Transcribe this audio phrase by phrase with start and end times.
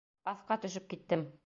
[0.31, 1.31] Аҫҡа төшөп киттем.